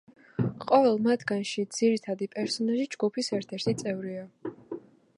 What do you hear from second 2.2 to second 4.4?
პერსონაჟი ჯგუფის ერთ-ერთი წევრია.